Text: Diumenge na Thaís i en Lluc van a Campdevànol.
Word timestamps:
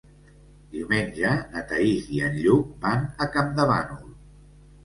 Diumenge 0.75 1.33
na 1.51 1.63
Thaís 1.73 2.09
i 2.21 2.21
en 2.31 2.39
Lluc 2.47 2.73
van 2.87 3.07
a 3.27 3.31
Campdevànol. 3.37 4.13